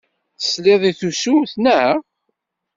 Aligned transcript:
Tesliḍ 0.39 0.81
i 0.89 0.91
tusut, 0.99 1.51
naɣ? 1.63 1.95